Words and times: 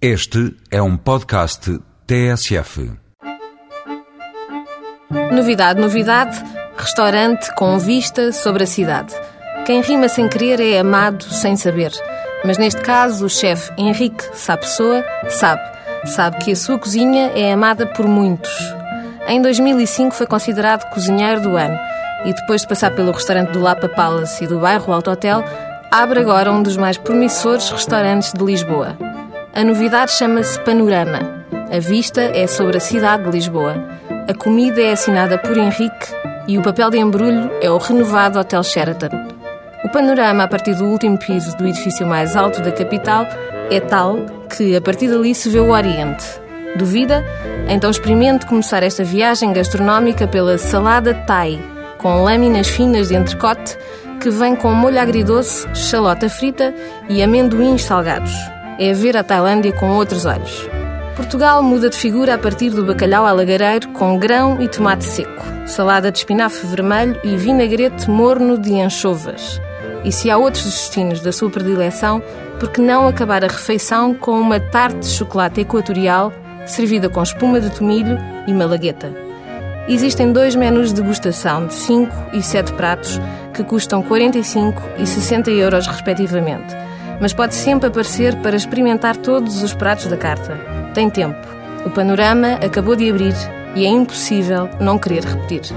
Este 0.00 0.54
é 0.70 0.82
um 0.82 0.94
podcast 0.94 1.80
TSF. 2.06 2.92
Novidade, 5.32 5.80
novidade, 5.80 6.36
restaurante 6.76 7.50
com 7.54 7.78
vista 7.78 8.30
sobre 8.30 8.64
a 8.64 8.66
cidade. 8.66 9.14
Quem 9.64 9.80
rima 9.80 10.06
sem 10.10 10.28
querer 10.28 10.60
é 10.60 10.78
amado 10.80 11.24
sem 11.24 11.56
saber. 11.56 11.92
Mas 12.44 12.58
neste 12.58 12.82
caso, 12.82 13.24
o 13.24 13.30
chefe 13.30 13.72
Henrique 13.78 14.22
Sapessoa 14.36 15.02
sabe. 15.30 15.62
Sabe 16.04 16.44
que 16.44 16.52
a 16.52 16.56
sua 16.56 16.78
cozinha 16.78 17.32
é 17.34 17.50
amada 17.50 17.86
por 17.86 18.06
muitos. 18.06 18.52
Em 19.26 19.40
2005 19.40 20.14
foi 20.14 20.26
considerado 20.26 20.90
cozinheiro 20.90 21.40
do 21.40 21.56
ano 21.56 21.78
e 22.26 22.34
depois 22.34 22.60
de 22.60 22.68
passar 22.68 22.94
pelo 22.94 23.12
restaurante 23.12 23.52
do 23.52 23.60
Lapa 23.60 23.88
Palace 23.88 24.44
e 24.44 24.46
do 24.46 24.60
bairro 24.60 24.92
Alto 24.92 25.10
Hotel, 25.10 25.42
abre 25.90 26.20
agora 26.20 26.52
um 26.52 26.62
dos 26.62 26.76
mais 26.76 26.98
promissores 26.98 27.70
restaurantes 27.70 28.34
de 28.34 28.44
Lisboa. 28.44 28.94
A 29.56 29.64
novidade 29.64 30.12
chama-se 30.12 30.60
Panorama. 30.60 31.46
A 31.74 31.78
vista 31.78 32.20
é 32.20 32.46
sobre 32.46 32.76
a 32.76 32.80
cidade 32.80 33.24
de 33.24 33.30
Lisboa. 33.30 33.74
A 34.28 34.34
comida 34.34 34.82
é 34.82 34.92
assinada 34.92 35.38
por 35.38 35.56
Henrique 35.56 36.08
e 36.46 36.58
o 36.58 36.62
papel 36.62 36.90
de 36.90 36.98
embrulho 36.98 37.50
é 37.62 37.70
o 37.70 37.78
renovado 37.78 38.38
Hotel 38.38 38.62
Sheraton. 38.62 39.08
O 39.82 39.88
panorama, 39.88 40.44
a 40.44 40.46
partir 40.48 40.74
do 40.74 40.84
último 40.84 41.16
piso 41.16 41.56
do 41.56 41.66
edifício 41.66 42.06
mais 42.06 42.36
alto 42.36 42.60
da 42.60 42.70
capital, 42.70 43.26
é 43.70 43.80
tal 43.80 44.18
que, 44.54 44.76
a 44.76 44.80
partir 44.82 45.08
dali, 45.08 45.34
se 45.34 45.48
vê 45.48 45.58
o 45.58 45.70
Oriente. 45.70 46.26
Duvida? 46.76 47.24
Então 47.66 47.90
experimente 47.90 48.44
começar 48.44 48.82
esta 48.82 49.04
viagem 49.04 49.54
gastronómica 49.54 50.28
pela 50.28 50.58
salada 50.58 51.14
Thai, 51.14 51.58
com 51.96 52.22
lâminas 52.22 52.68
finas 52.68 53.08
de 53.08 53.14
entrecote 53.14 53.78
que 54.20 54.28
vem 54.28 54.54
com 54.54 54.74
molho 54.74 55.00
agridoce, 55.00 55.66
chalota 55.74 56.28
frita 56.28 56.74
e 57.08 57.22
amendoins 57.22 57.84
salgados 57.84 58.54
é 58.78 58.92
ver 58.92 59.16
a 59.16 59.24
Tailândia 59.24 59.72
com 59.72 59.90
outros 59.90 60.24
olhos. 60.24 60.68
Portugal 61.16 61.62
muda 61.62 61.88
de 61.88 61.96
figura 61.96 62.34
a 62.34 62.38
partir 62.38 62.70
do 62.70 62.84
bacalhau 62.84 63.24
alagareiro 63.24 63.88
com 63.88 64.18
grão 64.18 64.60
e 64.60 64.68
tomate 64.68 65.04
seco, 65.04 65.44
salada 65.66 66.12
de 66.12 66.18
espinafre 66.18 66.66
vermelho 66.66 67.18
e 67.24 67.36
vinagrete 67.36 68.10
morno 68.10 68.58
de 68.58 68.78
anchovas. 68.78 69.60
E 70.04 70.12
se 70.12 70.30
há 70.30 70.36
outros 70.36 70.64
destinos 70.64 71.20
da 71.20 71.32
sua 71.32 71.50
predileção, 71.50 72.22
por 72.60 72.70
que 72.70 72.80
não 72.80 73.08
acabar 73.08 73.42
a 73.42 73.48
refeição 73.48 74.14
com 74.14 74.38
uma 74.38 74.60
tarte 74.60 75.00
de 75.00 75.08
chocolate 75.08 75.62
equatorial 75.62 76.32
servida 76.66 77.08
com 77.08 77.22
espuma 77.22 77.60
de 77.60 77.70
tomilho 77.70 78.18
e 78.46 78.52
malagueta? 78.52 79.10
Existem 79.88 80.32
dois 80.32 80.54
menus 80.54 80.92
de 80.92 81.00
degustação 81.00 81.66
de 81.66 81.74
5 81.74 82.12
e 82.34 82.42
7 82.42 82.72
pratos 82.74 83.20
que 83.54 83.64
custam 83.64 84.02
45 84.02 84.82
e 84.98 85.06
60 85.06 85.50
euros 85.50 85.86
respectivamente 85.86 86.85
mas 87.20 87.32
pode 87.32 87.54
sempre 87.54 87.88
aparecer 87.88 88.34
para 88.36 88.56
experimentar 88.56 89.16
todos 89.16 89.62
os 89.62 89.74
pratos 89.74 90.06
da 90.06 90.16
carta. 90.16 90.58
Tem 90.94 91.08
tempo. 91.10 91.38
O 91.84 91.90
panorama 91.90 92.54
acabou 92.54 92.96
de 92.96 93.08
abrir 93.08 93.34
e 93.74 93.84
é 93.84 93.88
impossível 93.88 94.68
não 94.80 94.98
querer 94.98 95.24
repetir. 95.24 95.74